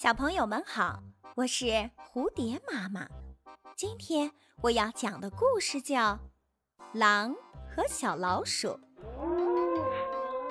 [0.00, 1.02] 小朋友们好，
[1.34, 3.08] 我是蝴蝶妈妈。
[3.76, 4.30] 今天
[4.62, 6.12] 我要讲的故事叫
[6.92, 7.34] 《狼
[7.68, 8.78] 和小老鼠》。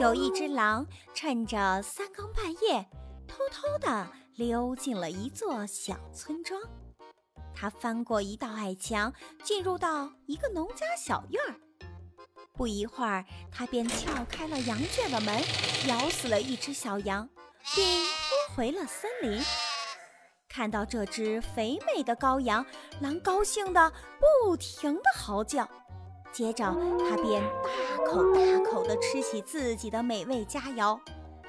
[0.00, 2.88] 有一只狼趁着三更半夜，
[3.28, 6.58] 偷偷地溜进了一座小村庄。
[7.54, 11.54] 它翻过一道矮墙，进入到一个农家小院儿。
[12.54, 13.22] 不一会儿，
[13.52, 15.38] 它便撬开了羊圈的门，
[15.86, 17.28] 咬死了一只小羊，
[17.74, 18.04] 并。
[18.54, 19.42] 回了森林，
[20.48, 22.64] 看到这只肥美的羔羊，
[23.00, 23.92] 狼高兴的
[24.44, 25.68] 不停的嚎叫。
[26.30, 31.00] 接着，它便大口大口地吃起自己的美味佳肴。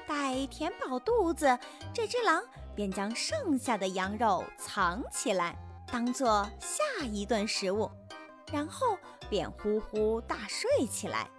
[0.04, 1.56] 待填饱肚子，
[1.94, 2.42] 这只狼
[2.74, 5.56] 便将剩下的羊肉藏起来，
[5.92, 7.88] 当做下一顿食物，
[8.52, 8.98] 然后
[9.30, 11.30] 便呼呼大睡起来。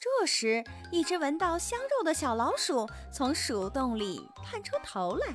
[0.00, 5.26] 这时，一只闻到香肉的小老鼠从鼠洞里探出头来，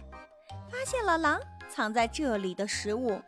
[0.72, 3.21] 发现了狼藏在这里的食物。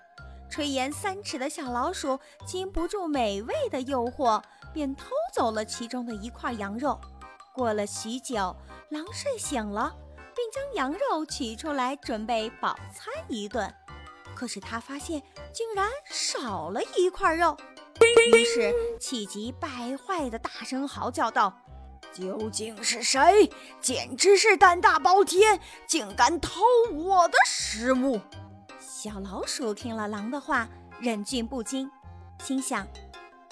[0.50, 4.42] 垂涎三尺的小老鼠禁不住美味的诱惑，
[4.74, 7.00] 便偷走了其中的一块羊肉。
[7.54, 8.56] 过了许久，
[8.90, 9.96] 狼睡醒了，
[10.36, 13.72] 并将羊肉取出来准备饱餐一顿。
[14.36, 15.22] 可是他发现，
[15.54, 17.56] 竟然少了一块肉。
[18.34, 21.54] 于是气急败坏地大声嚎叫道
[22.14, 23.50] ：“究竟是谁？
[23.82, 26.62] 简直是胆大包天，竟敢偷
[26.94, 28.20] 我的食物！”
[28.80, 30.68] 小老鼠听了狼的话，
[31.00, 31.90] 忍俊不禁，
[32.44, 32.86] 心想：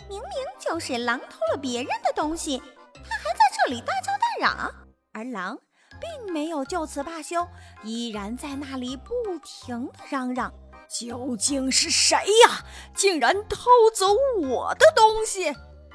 [0.09, 2.57] 明明就是狼偷了别人的东西，
[2.93, 4.73] 他还在这里大叫大嚷，
[5.13, 5.57] 而狼
[5.99, 7.47] 并没有就此罢休，
[7.83, 10.53] 依然在那里不停地嚷嚷。
[10.87, 12.65] 究竟是谁呀？
[12.95, 14.07] 竟然偷走
[14.41, 15.53] 我的东西！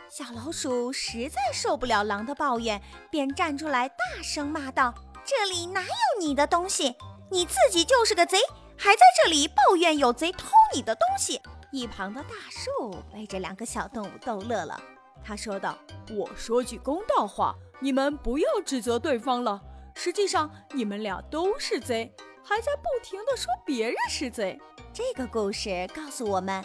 [0.08, 4.92] 小老鼠实在受不了狼的抱怨，便站出来大声骂道
[5.24, 6.96] ：“这里哪有你的东西？
[7.30, 8.38] 你自己就是个贼，
[8.77, 14.83] 还在这里抱怨有贼偷你的东西！”一旁的大树被这两个小动物逗乐了，
[15.24, 15.78] 他说道
[16.11, 19.62] ：“我说句公道话，你们不要指责对方了。
[19.95, 22.12] 实际上，你们俩都是贼，
[22.42, 24.61] 还在不停地说别人是贼。”
[25.02, 26.62] 这个故事告诉我们，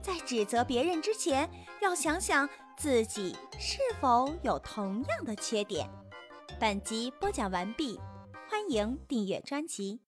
[0.00, 1.50] 在指责别人之前，
[1.82, 5.90] 要想想自己是否有同样的缺点。
[6.60, 7.98] 本集播讲完毕，
[8.48, 9.98] 欢迎订阅专辑。